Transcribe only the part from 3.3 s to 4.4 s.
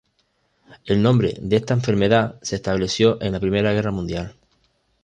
la Primera Guerra Mundial.